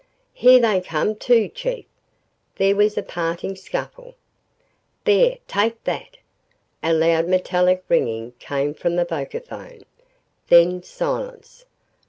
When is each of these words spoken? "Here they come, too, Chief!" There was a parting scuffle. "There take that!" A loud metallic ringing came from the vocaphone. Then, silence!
"Here 0.33 0.59
they 0.59 0.81
come, 0.81 1.15
too, 1.15 1.47
Chief!" 1.47 1.85
There 2.55 2.75
was 2.75 2.97
a 2.97 3.03
parting 3.03 3.55
scuffle. 3.55 4.15
"There 5.03 5.37
take 5.47 5.83
that!" 5.83 6.17
A 6.81 6.91
loud 6.91 7.27
metallic 7.27 7.83
ringing 7.87 8.31
came 8.39 8.73
from 8.73 8.95
the 8.95 9.05
vocaphone. 9.05 9.83
Then, 10.47 10.81
silence! 10.81 11.67